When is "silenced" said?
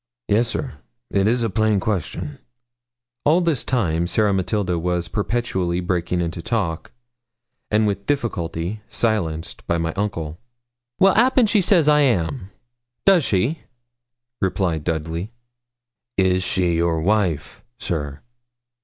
8.87-9.63